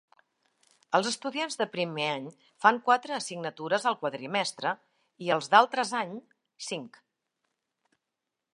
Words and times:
Els 0.99 1.07
estudiants 1.09 1.57
de 1.59 1.67
primer 1.73 2.07
any 2.13 2.25
fan 2.65 2.79
quatre 2.87 3.15
assignatures 3.17 3.85
al 3.91 3.99
quadrimestre, 4.05 4.73
i 5.27 5.29
els 5.37 5.53
d'altres 5.55 5.93
any, 6.01 6.17
cinc. 6.71 6.99